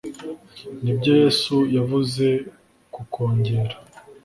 ni 0.83 0.91
byo 0.97 1.11
yesu 1.21 1.55
yavuze 1.75 2.25
ku 2.93 3.01
kongera 3.13 3.75